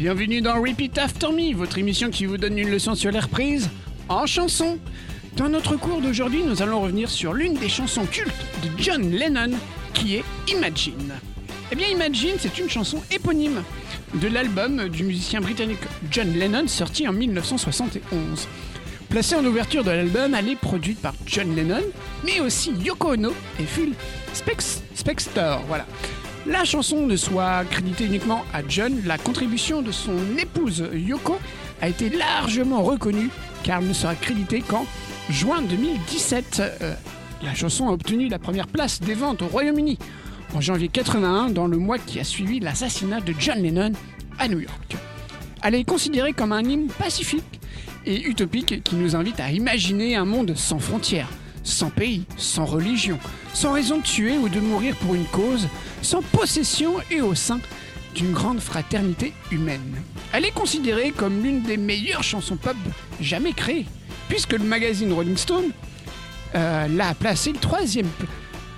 [0.00, 3.68] Bienvenue dans Repeat After Me, votre émission qui vous donne une leçon sur l'air prise
[4.08, 4.78] en chanson.
[5.36, 8.32] Dans notre cours d'aujourd'hui, nous allons revenir sur l'une des chansons cultes
[8.62, 9.50] de John Lennon,
[9.92, 11.12] qui est Imagine.
[11.70, 13.62] Eh bien, Imagine, c'est une chanson éponyme
[14.14, 18.48] de l'album du musicien britannique John Lennon sorti en 1971.
[19.10, 21.82] Placée en ouverture de l'album, elle est produite par John Lennon,
[22.24, 23.92] mais aussi Yoko Ono et Phil
[24.32, 25.62] Spex Spector.
[25.68, 25.84] Voilà.
[26.46, 31.38] La chanson ne soit créditée uniquement à John, la contribution de son épouse Yoko
[31.82, 33.28] a été largement reconnue
[33.62, 34.86] car elle ne sera créditée qu'en
[35.28, 36.62] juin 2017.
[36.80, 36.94] Euh,
[37.42, 39.98] la chanson a obtenu la première place des ventes au Royaume-Uni
[40.54, 43.92] en janvier 81 dans le mois qui a suivi l'assassinat de John Lennon
[44.38, 44.96] à New York.
[45.62, 47.60] Elle est considérée comme un hymne pacifique
[48.06, 51.28] et utopique qui nous invite à imaginer un monde sans frontières,
[51.62, 53.18] sans pays, sans religion,
[53.54, 55.68] sans raison de tuer ou de mourir pour une cause,
[56.02, 57.60] sans possession et au sein
[58.14, 59.96] d'une grande fraternité humaine.
[60.32, 62.76] Elle est considérée comme l'une des meilleures chansons pop
[63.20, 63.86] jamais créées,
[64.28, 65.70] puisque le magazine Rolling Stone
[66.54, 68.28] euh, l'a placée troisième pl-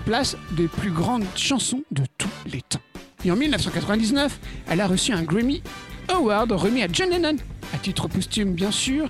[0.04, 2.80] place des plus grandes chansons de tous les temps.
[3.24, 4.38] Et en 1999,
[4.68, 5.62] elle a reçu un Grammy
[6.08, 7.36] Award remis à John Lennon,
[7.72, 9.06] à titre posthume bien sûr,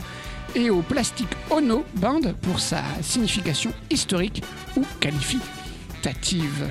[0.55, 4.43] et au Plastic Ono Band pour sa signification historique
[4.77, 6.71] ou qualificative.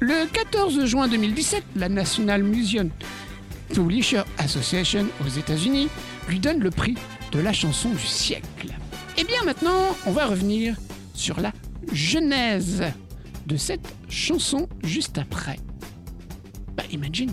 [0.00, 2.90] Le 14 juin 2017, la National Museum
[3.72, 5.88] Publisher Association aux États-Unis
[6.28, 6.94] lui donne le prix
[7.32, 8.68] de la chanson du siècle.
[9.18, 10.76] Et bien maintenant, on va revenir
[11.14, 11.52] sur la
[11.92, 12.82] genèse
[13.46, 15.58] de cette chanson juste après.
[16.76, 16.84] Bah.
[16.90, 17.32] Imagine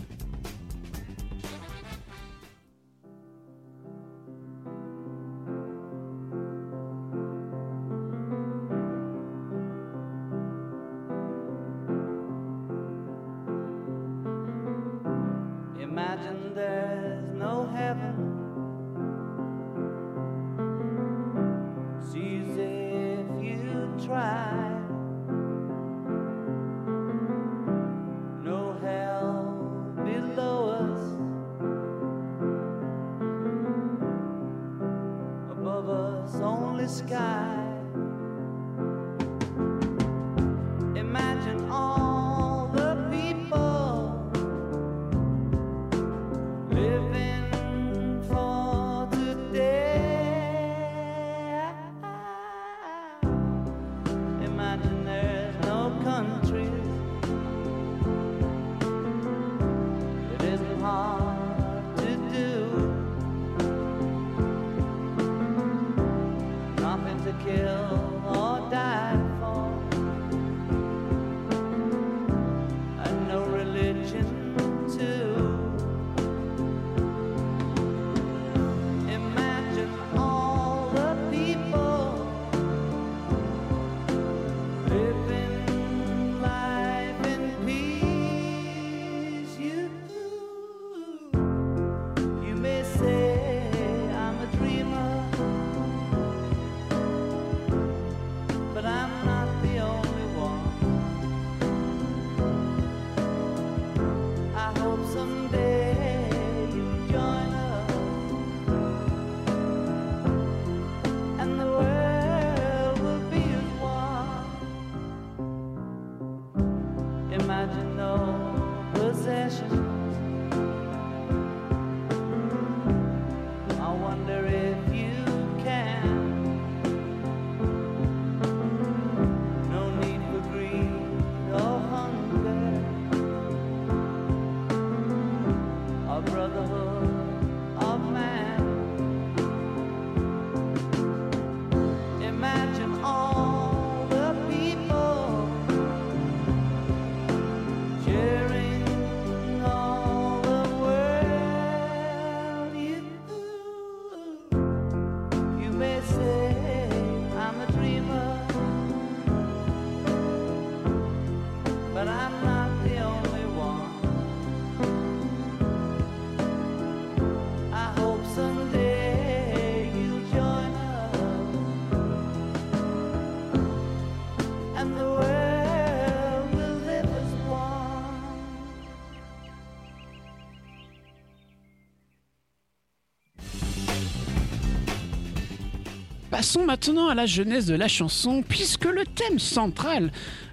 [186.39, 190.09] Passons maintenant à la jeunesse de la chanson, puisque le thème central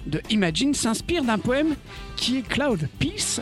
[0.06, 1.76] de Imagine s'inspire d'un poème
[2.16, 3.40] qui est Cloud Peace,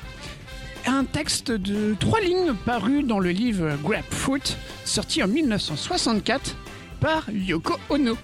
[0.85, 6.55] un texte de trois lignes paru dans le livre Grapefruit, sorti en 1964
[7.00, 8.14] par Yoko Ono.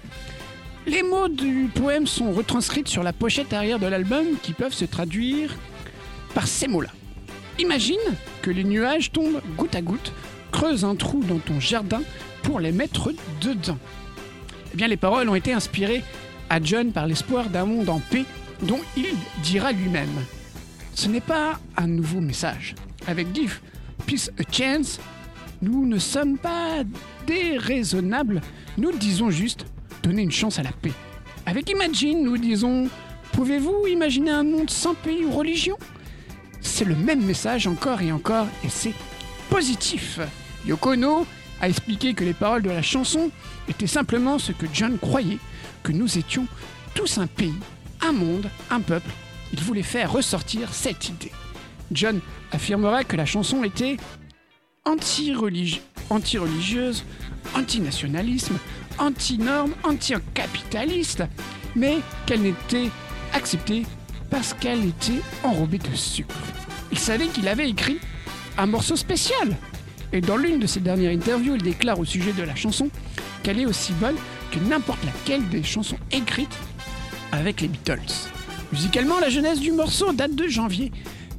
[0.85, 4.85] Les mots du poème sont retranscrits sur la pochette arrière de l'album qui peuvent se
[4.85, 5.55] traduire
[6.35, 6.91] par ces mots-là.
[7.57, 7.97] Imagine
[8.43, 10.13] que les nuages tombent goutte à goutte,
[10.51, 12.03] creuse un trou dans ton jardin
[12.43, 13.79] pour les mettre dedans.
[14.73, 16.03] Eh bien, les paroles ont été inspirées
[16.49, 18.25] à John par l'espoir d'un monde en paix
[18.61, 19.07] dont il
[19.43, 20.09] dira lui-même.
[20.93, 22.75] Ce n'est pas un nouveau message.
[23.07, 23.59] Avec Give
[24.05, 24.99] Peace a Chance,
[25.61, 26.83] nous ne sommes pas
[27.25, 28.41] déraisonnables,
[28.77, 29.65] nous disons juste
[30.03, 30.93] donner une chance à la paix.
[31.45, 32.89] Avec Imagine, nous disons
[33.33, 35.77] pouvez-vous imaginer un monde sans pays ou religion?
[36.61, 38.93] C'est le même message encore et encore et c'est
[39.49, 40.19] positif.
[40.65, 41.25] Yoko Ono
[41.61, 43.31] a expliqué que les paroles de la chanson
[43.69, 45.37] étaient simplement ce que John croyait,
[45.83, 46.47] que nous étions
[46.95, 47.53] tous un pays,
[48.01, 49.09] un monde, un peuple.
[49.53, 51.31] Il voulait faire ressortir cette idée.
[51.91, 52.19] John
[52.51, 53.97] affirmera que la chanson était
[54.85, 57.03] anti-religi- anti-religieuse,
[57.55, 58.57] anti-nationalisme,
[58.97, 61.23] anti-norme, anti-capitaliste,
[61.75, 62.89] mais qu'elle n'était
[63.33, 63.85] acceptée
[64.29, 66.35] parce qu'elle était enrobée de sucre.
[66.91, 67.99] Il savait qu'il avait écrit
[68.57, 69.55] un morceau spécial.
[70.13, 72.89] Et dans l'une de ses dernières interviews, il déclare au sujet de la chanson
[73.43, 74.15] qu'elle est aussi bonne
[74.51, 76.57] que n'importe laquelle des chansons écrites
[77.31, 78.29] avec les Beatles.
[78.71, 80.91] Musicalement, la jeunesse du morceau date de janvier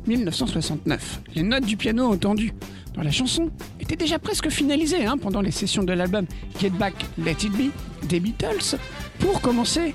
[0.07, 1.23] 1969.
[1.35, 2.53] Les notes du piano entendues
[2.95, 6.27] dans la chanson étaient déjà presque finalisées hein, pendant les sessions de l'album
[6.61, 7.71] Get Back, Let It Be
[8.09, 8.77] des Beatles.
[9.19, 9.95] Pour commencer,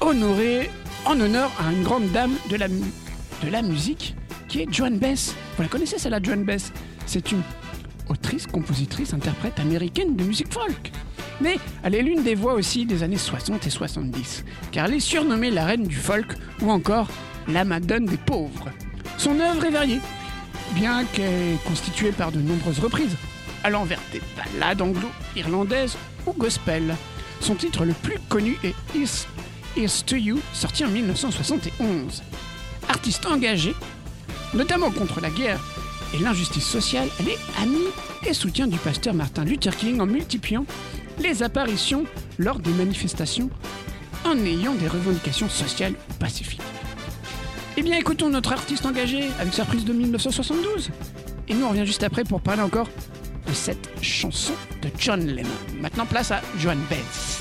[0.00, 0.70] honoré,
[1.06, 4.14] en honneur à une grande dame de la, de la musique
[4.48, 5.34] qui est Joan Bess.
[5.56, 6.72] Vous la connaissez celle-là, Joan Bess
[7.12, 7.42] C'est une
[8.08, 10.90] autrice, compositrice, interprète américaine de musique folk.
[11.42, 15.00] Mais elle est l'une des voix aussi des années 60 et 70, car elle est
[15.00, 16.32] surnommée la reine du folk
[16.62, 17.08] ou encore
[17.48, 18.70] la madone des pauvres.
[19.18, 20.00] Son œuvre est variée,
[20.74, 23.18] bien qu'elle est constituée par de nombreuses reprises,
[23.62, 26.96] allant vers des ballades anglo-irlandaises ou gospel.
[27.40, 29.26] Son titre le plus connu est Is,
[29.76, 32.22] Is to You, sorti en 1971.
[32.88, 33.74] Artiste engagée,
[34.54, 35.60] notamment contre la guerre
[36.14, 37.78] et l'injustice sociale, elle est amie
[38.26, 40.64] et soutien du pasteur Martin Luther King en multipliant
[41.18, 42.04] les apparitions
[42.38, 43.50] lors des manifestations
[44.24, 46.60] en ayant des revendications sociales pacifiques.
[47.76, 50.90] Eh bien, écoutons notre artiste engagé avec sa prise de 1972.
[51.48, 52.88] Et nous, on revient juste après pour parler encore
[53.46, 55.48] de cette chanson de John Lennon.
[55.80, 57.31] Maintenant, place à Joan Baez.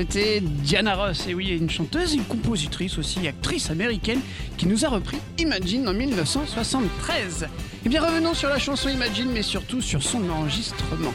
[0.00, 4.20] C'était Diana Ross, et oui, une chanteuse, une compositrice aussi, actrice américaine,
[4.56, 7.46] qui nous a repris Imagine en 1973.
[7.84, 11.12] Et bien revenons sur la chanson Imagine, mais surtout sur son enregistrement.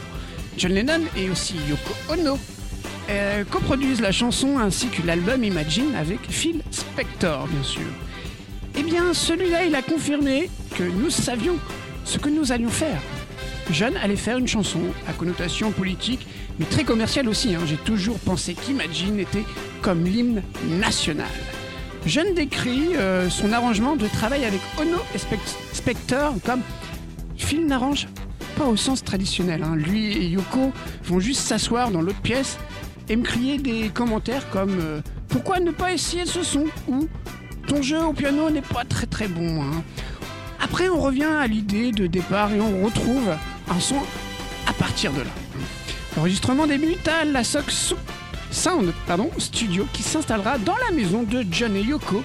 [0.56, 2.38] John Lennon et aussi Yoko Ono
[3.10, 7.90] euh, coproduisent la chanson ainsi que l'album Imagine avec Phil Spector, bien sûr.
[8.78, 11.56] Eh bien, celui-là, il a confirmé que nous savions
[12.04, 13.02] ce que nous allions faire.
[13.72, 16.26] John allait faire une chanson à connotation politique,
[16.58, 17.54] mais très commerciale aussi.
[17.54, 17.60] hein.
[17.66, 19.44] J'ai toujours pensé qu'Imagine était
[19.82, 20.42] comme l'hymne
[20.78, 21.26] national.
[22.06, 26.60] John décrit euh, son arrangement de travail avec Ono et Spec- Spector comme
[27.36, 28.06] Phil n'arrange
[28.56, 29.62] pas au sens traditionnel.
[29.64, 29.74] hein.
[29.74, 30.72] Lui et Yoko
[31.04, 32.58] vont juste s'asseoir dans l'autre pièce
[33.08, 36.66] et me crier des commentaires comme euh, Pourquoi ne pas essayer ce son?
[36.88, 37.08] ou
[37.66, 39.62] Ton jeu au piano n'est pas très très bon.
[39.62, 39.82] hein.
[40.62, 43.28] Après, on revient à l'idée de départ et on retrouve
[43.68, 43.96] un son
[44.66, 45.30] à partir de là.
[46.16, 47.94] L'enregistrement débute à la Sox
[48.50, 48.92] Sound
[49.38, 52.22] Studio qui s'installera dans la maison de John et Yoko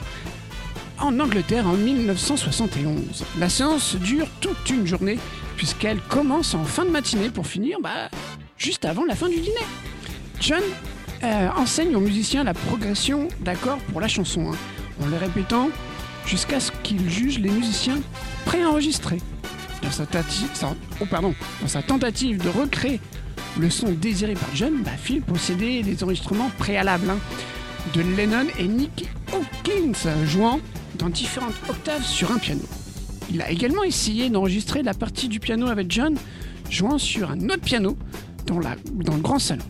[1.00, 3.26] en Angleterre en 1971.
[3.38, 5.20] La séance dure toute une journée
[5.58, 8.10] puisqu'elle commence en fin de matinée pour finir bah,
[8.58, 9.66] juste avant la fin du dîner.
[10.40, 10.64] John
[11.24, 14.58] euh, enseigne aux musiciens la progression d'accords pour la chanson, hein,
[15.04, 15.70] en les répétant
[16.26, 18.00] jusqu'à ce qu'il juge les musiciens
[18.46, 19.20] préenregistrés.
[19.84, 21.06] Oh,
[21.62, 23.00] dans sa tentative de recréer
[23.60, 27.18] le son désiré par John, bah, Phil possédait des enregistrements préalables hein,
[27.94, 30.60] de Lennon et Nicky Hawkins jouant
[30.96, 32.62] dans différentes octaves sur un piano.
[33.30, 36.16] Il a également essayé d'enregistrer la partie du piano avec John
[36.70, 37.98] jouant sur un autre piano
[38.46, 39.64] dans le grand salon.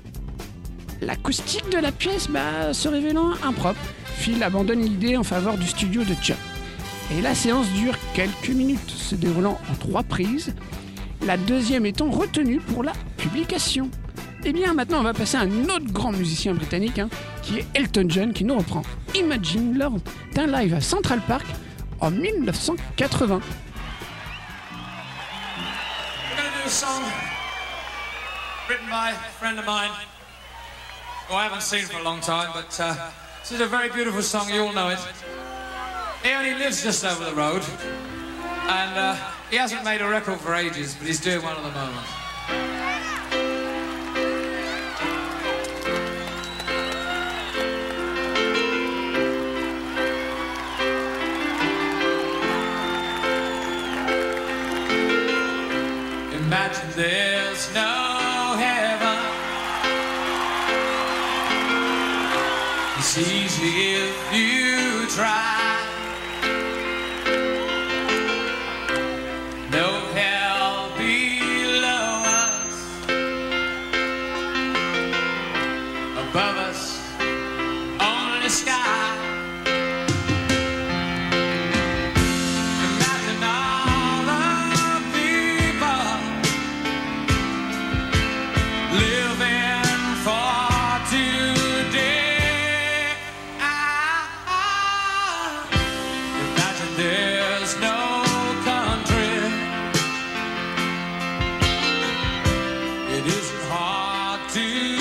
[1.01, 3.79] L'acoustique de la pièce bah, se révélant impropre,
[4.17, 6.37] Phil abandonne l'idée en faveur du studio de John.
[7.11, 10.53] Et la séance dure quelques minutes, se déroulant en trois prises,
[11.25, 13.89] la deuxième étant retenue pour la publication.
[14.43, 17.09] Et bien maintenant on va passer à un autre grand musicien britannique, hein,
[17.43, 18.81] qui est Elton John, qui nous reprend
[19.13, 19.97] Imagine lors
[20.33, 21.45] d'un live à Central Park
[21.99, 23.27] en 1980.
[23.27, 23.41] We're
[26.37, 27.03] going to do a song
[28.69, 29.91] written by a friend of mine
[31.27, 32.95] who I haven't seen for a long time, but uh,
[33.41, 34.49] this is a very beautiful song.
[34.49, 34.99] You all know it.
[36.23, 37.63] He only lives just over the road,
[38.69, 39.15] and uh,
[39.49, 42.07] he hasn't made a record for ages, but he's doing one at the moment.
[56.33, 58.10] Imagine there's no
[104.53, 105.00] do.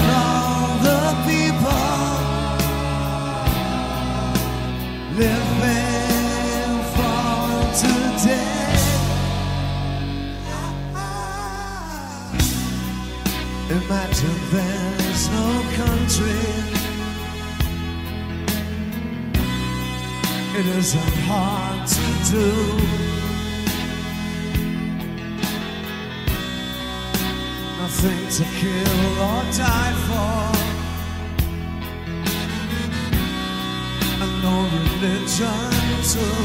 [28.31, 30.51] to kill or die for.
[34.23, 35.71] and no religion
[36.11, 36.37] too.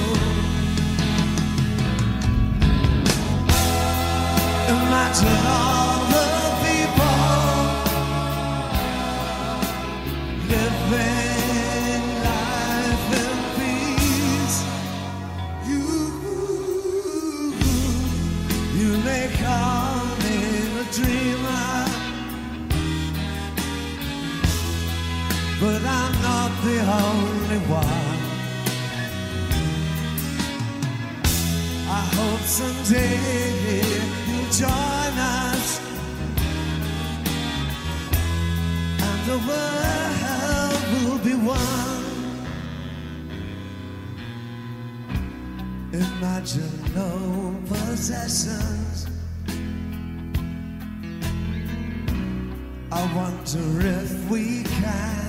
[4.69, 5.96] Imagine all
[32.57, 33.19] someday
[34.27, 35.15] you'll join
[35.45, 35.81] us,
[39.07, 42.05] and the world will be one.
[45.93, 47.13] Imagine no
[47.69, 49.07] possessions.
[52.91, 55.26] I wonder if we can.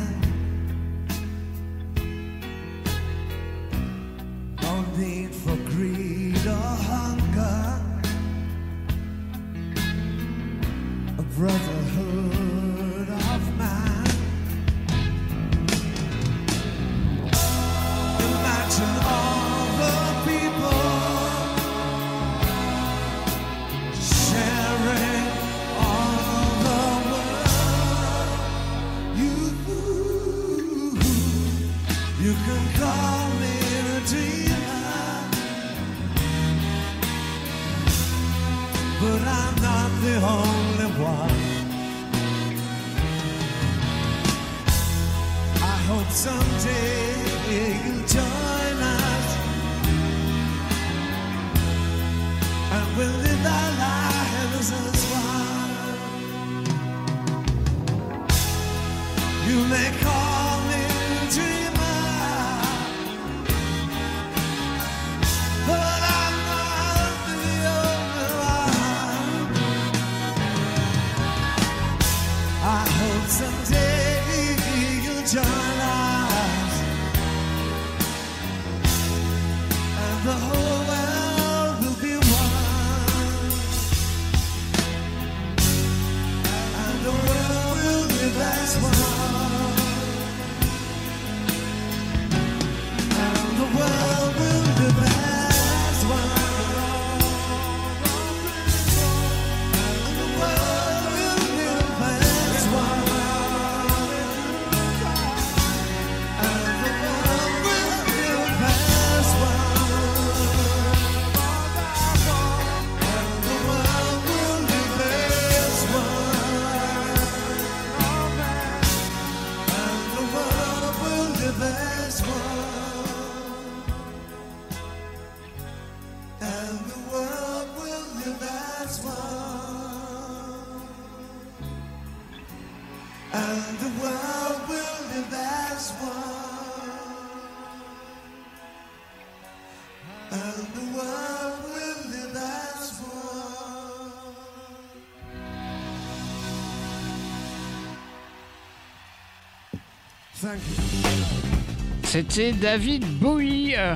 [152.04, 153.96] C'était David Bowie euh,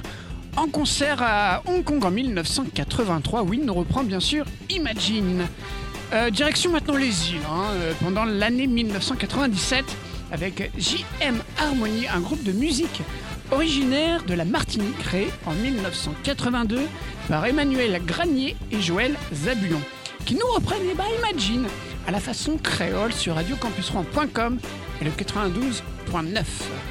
[0.58, 3.44] en concert à Hong Kong en 1983.
[3.44, 5.48] Oui, nous reprend bien sûr Imagine.
[6.14, 9.86] Euh, direction maintenant les îles, hein, euh, pendant l'année 1997,
[10.32, 13.02] avec JM Harmony, un groupe de musique
[13.52, 16.82] originaire de la Martinique, créé en 1982
[17.30, 19.82] par Emmanuel Granier et Joël Zabulon,
[20.26, 21.68] qui nous reprennent les bas Imagine
[22.08, 24.60] à la façon créole sur radiocampusrouen.com
[25.02, 26.91] et le 92 92.9.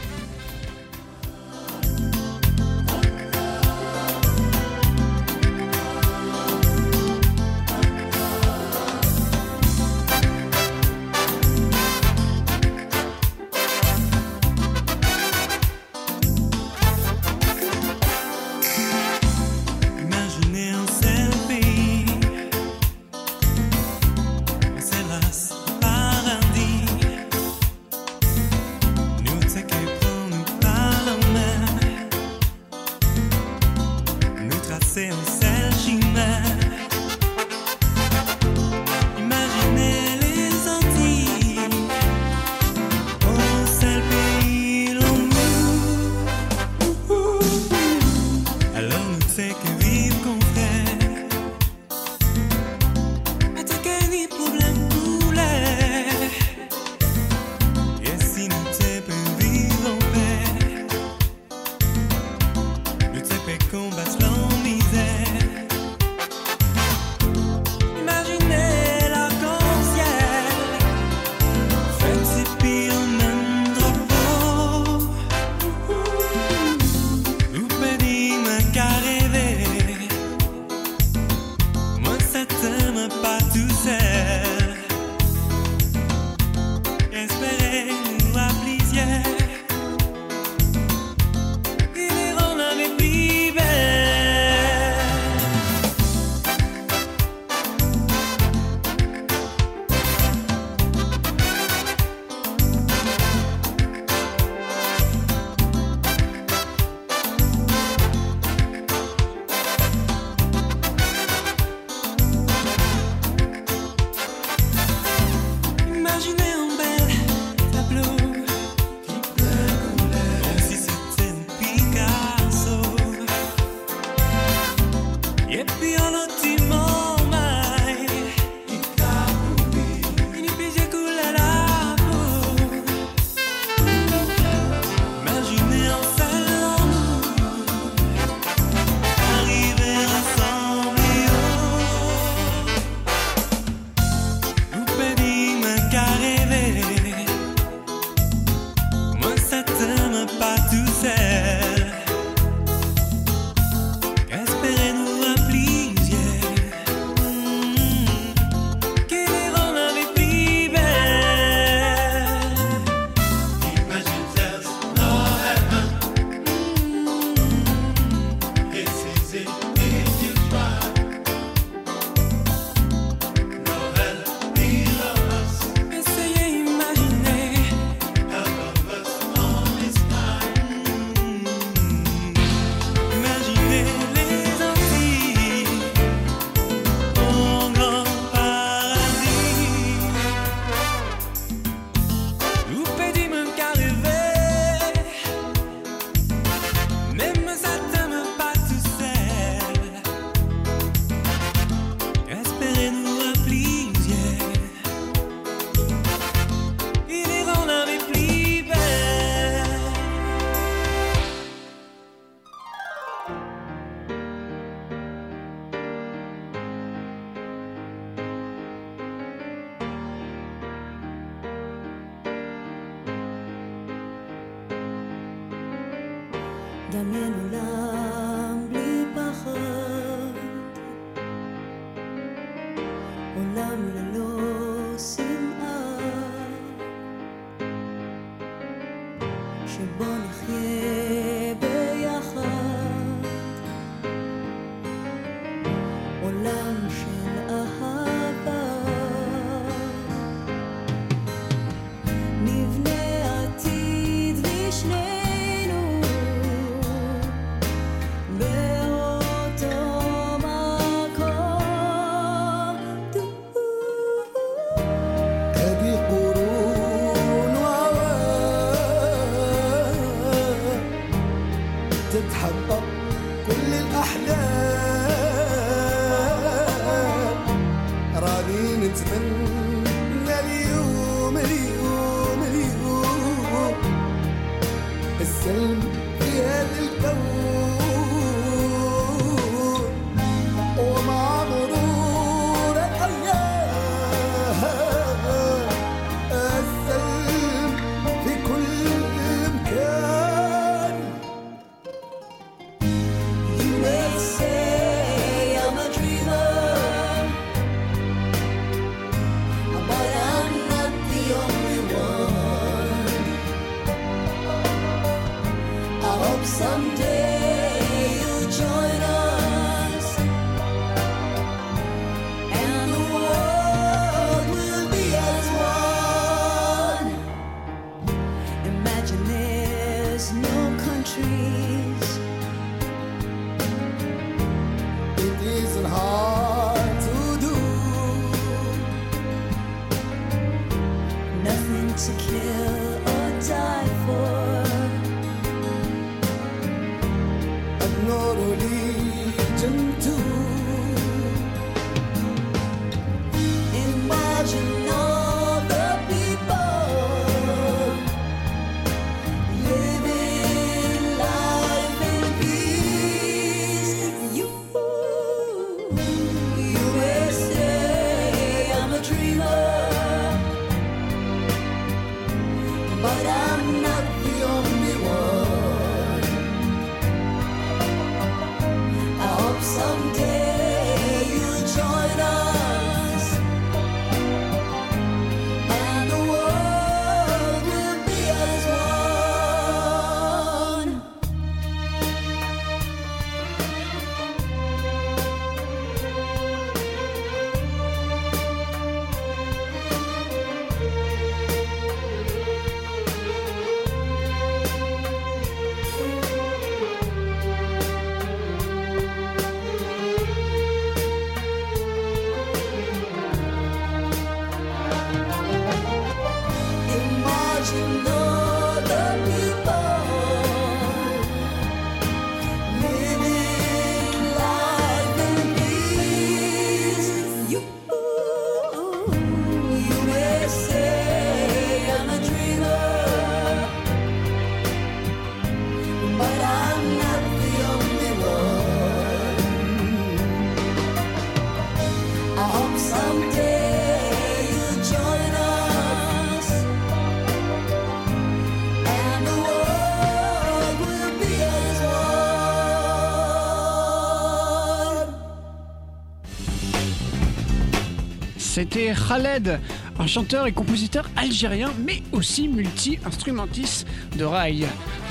[458.61, 459.59] C'était Khaled,
[459.99, 463.87] un chanteur et compositeur algérien, mais aussi multi-instrumentiste
[464.19, 464.67] de rail.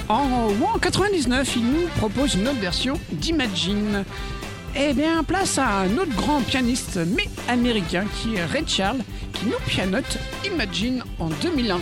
[0.08, 4.06] En, en 99, il nous propose une autre version d'Imagine.
[4.76, 9.02] Eh bien, place à un autre grand pianiste, mais américain, qui est Ray Charles,
[9.34, 11.80] qui nous pianote Imagine en 2001.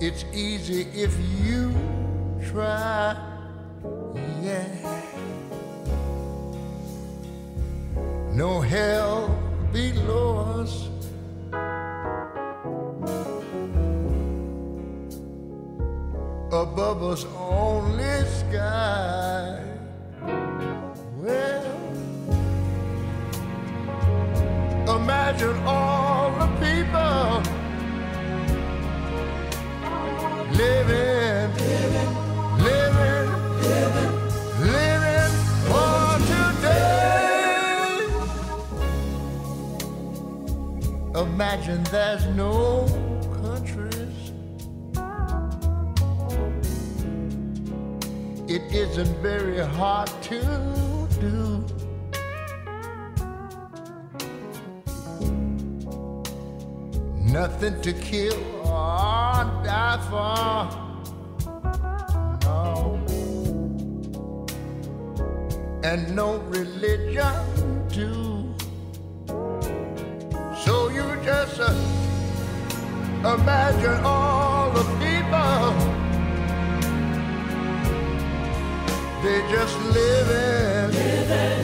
[0.00, 1.72] It's easy if you
[2.50, 3.16] try,
[4.42, 4.66] yeah.
[8.32, 9.28] No hell
[9.72, 10.88] below us.
[16.52, 19.60] Above us, only sky.
[21.16, 21.64] Well,
[24.88, 27.33] imagine all the people.
[41.34, 42.86] imagine there's no
[43.42, 44.32] countries.
[48.48, 50.40] It isn't very hard to
[51.20, 51.64] do.
[57.20, 58.53] Nothing to kill.
[65.94, 67.34] And no religion
[67.88, 68.54] too.
[70.64, 71.60] So you just
[73.20, 75.70] imagine all the people.
[79.22, 81.63] They just living, living,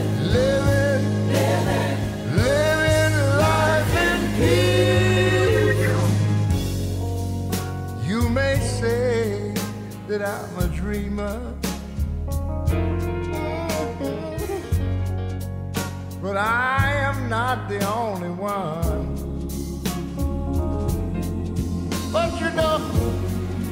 [16.22, 19.16] But I am not the only one.
[22.12, 22.76] But you know,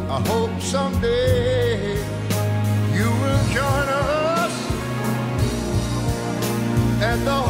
[0.09, 1.99] I hope someday
[2.97, 3.87] you will join
[4.41, 4.55] us
[7.03, 7.48] and the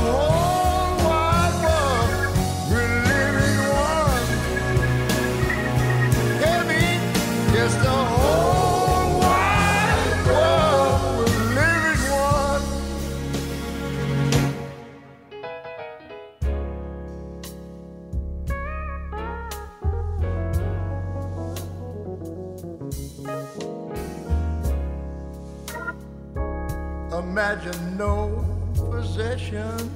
[27.39, 29.93] Imagine no possessions.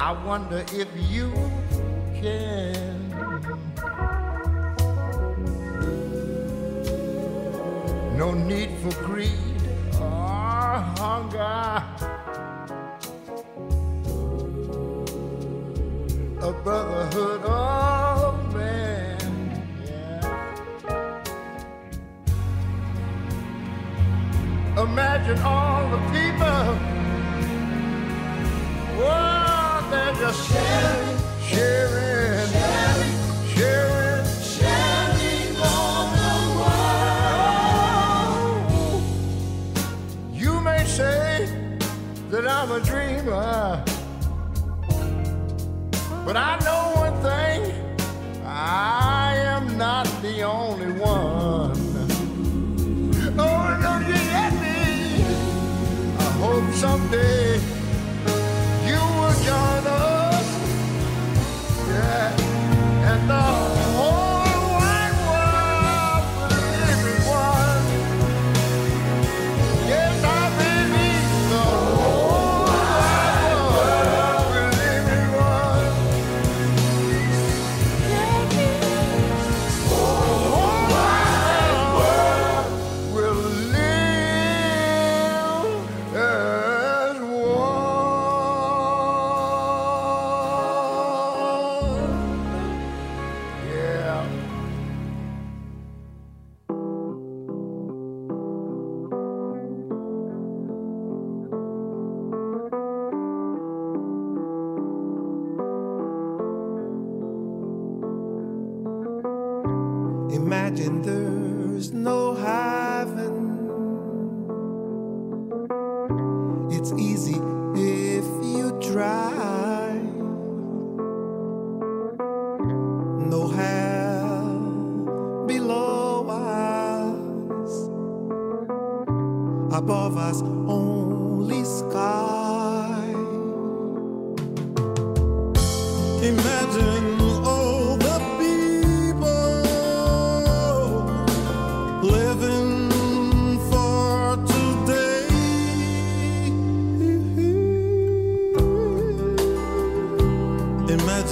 [0.00, 1.30] I wonder if you
[2.20, 3.10] can.
[8.18, 9.62] No need for greed
[9.94, 11.84] or hunger.
[16.42, 17.99] A brotherhood of
[24.92, 26.62] Imagine all the people.
[28.98, 31.18] Whoa, they're just sharing,
[31.48, 33.16] sharing, sharing,
[33.54, 34.24] sharing,
[34.56, 36.34] sharing on the
[38.98, 39.02] world.
[40.34, 41.30] You may say
[42.30, 43.84] that I'm a dreamer,
[46.26, 46.79] but I know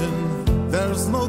[0.00, 1.26] Imagine there's no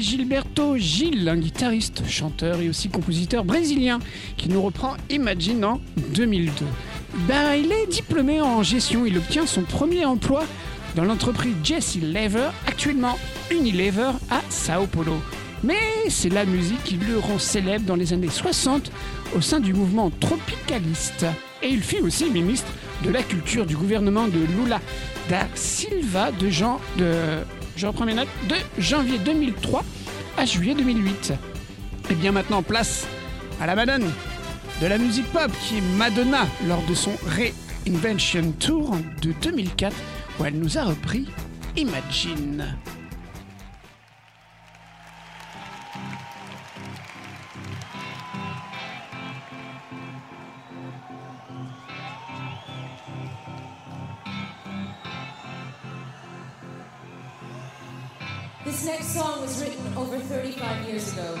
[0.00, 3.98] Gilberto Gil, un guitariste, chanteur et aussi compositeur brésilien
[4.36, 5.80] qui nous reprend Imagine en
[6.14, 6.64] 2002.
[7.28, 10.44] Ben, il est diplômé en gestion, il obtient son premier emploi
[10.96, 13.18] dans l'entreprise Jesse Lever, actuellement
[13.50, 15.20] Unilever à Sao Paulo.
[15.62, 18.90] Mais c'est la musique qui le rend célèbre dans les années 60
[19.36, 21.26] au sein du mouvement tropicaliste.
[21.62, 22.72] Et il fut aussi ministre
[23.04, 24.80] de la culture du gouvernement de Lula
[25.28, 27.44] da Silva de, Jean, de,
[27.80, 29.82] je reprends mes notes, de janvier 2003
[30.36, 31.32] à juillet 2008.
[32.10, 33.06] Et bien maintenant, place
[33.58, 34.10] à la madone
[34.82, 39.96] de la musique pop qui est Madonna lors de son Reinvention Tour de 2004
[40.38, 41.26] où elle nous a repris
[41.74, 42.76] Imagine.
[58.62, 61.38] This next song was written over 35 years ago,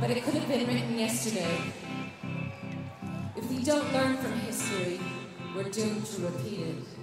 [0.00, 1.58] but it could have been written yesterday.
[3.36, 4.98] If we don't learn from history,
[5.54, 7.01] we're doomed to repeat it.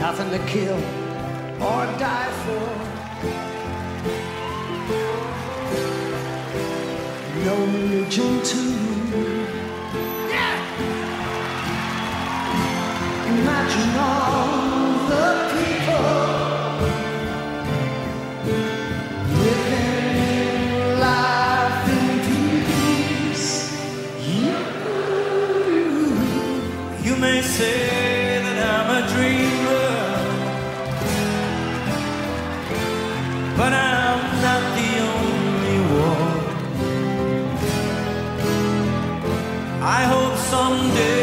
[0.00, 0.78] Nothing to kill
[1.60, 2.68] or die for.
[7.44, 8.74] No religion too.
[13.28, 14.39] Imagine all
[40.50, 41.19] someday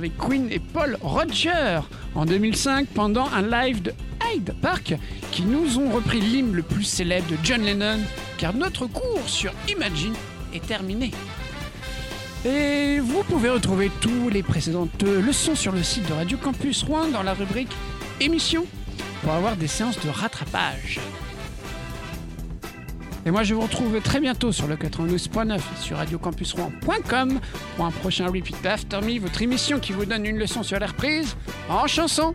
[0.00, 1.80] avec Queen et Paul Roger
[2.14, 3.92] en 2005 pendant un live de
[4.24, 4.94] Hyde Park
[5.30, 7.98] qui nous ont repris l'hymne le plus célèbre de John Lennon
[8.38, 10.14] car notre cours sur Imagine
[10.54, 11.10] est terminé.
[12.46, 17.08] Et vous pouvez retrouver tous les précédentes leçons sur le site de Radio Campus Rouen
[17.08, 17.72] dans la rubrique
[18.22, 18.64] émissions
[19.22, 20.98] pour avoir des séances de rattrapage.
[23.26, 27.40] Et moi, je vous retrouve très bientôt sur le 92.9 et sur radiocampusrouen.com
[27.76, 30.86] pour un prochain Repeat After Me, votre émission qui vous donne une leçon sur la
[30.86, 31.36] reprise
[31.68, 32.34] en chanson.